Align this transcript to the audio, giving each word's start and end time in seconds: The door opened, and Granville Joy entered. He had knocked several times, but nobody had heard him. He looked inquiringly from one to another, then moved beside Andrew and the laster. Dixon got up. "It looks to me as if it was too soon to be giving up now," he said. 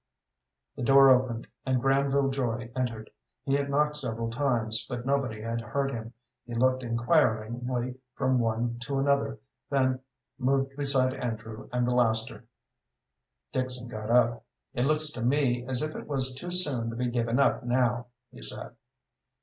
The 0.77 0.81
door 0.81 1.11
opened, 1.11 1.45
and 1.63 1.79
Granville 1.79 2.31
Joy 2.31 2.71
entered. 2.75 3.11
He 3.43 3.53
had 3.53 3.69
knocked 3.69 3.97
several 3.97 4.31
times, 4.31 4.83
but 4.89 5.05
nobody 5.05 5.39
had 5.41 5.61
heard 5.61 5.91
him. 5.91 6.13
He 6.43 6.55
looked 6.55 6.81
inquiringly 6.81 7.99
from 8.15 8.39
one 8.39 8.79
to 8.79 8.97
another, 8.97 9.37
then 9.69 9.99
moved 10.39 10.75
beside 10.75 11.13
Andrew 11.13 11.69
and 11.71 11.85
the 11.85 11.93
laster. 11.93 12.45
Dixon 13.51 13.89
got 13.89 14.09
up. 14.09 14.43
"It 14.73 14.85
looks 14.85 15.11
to 15.11 15.23
me 15.23 15.67
as 15.67 15.83
if 15.83 15.95
it 15.95 16.07
was 16.07 16.33
too 16.33 16.49
soon 16.49 16.89
to 16.89 16.95
be 16.95 17.07
giving 17.11 17.37
up 17.37 17.63
now," 17.63 18.07
he 18.31 18.41
said. 18.41 18.75